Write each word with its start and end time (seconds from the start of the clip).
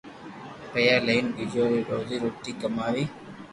پيئا 0.71 0.95
ليئين 1.05 1.25
ٻچو 1.35 1.63
ري 1.71 1.81
روزو 1.89 2.15
روٽي 2.23 2.51
ڪماوي 2.61 3.03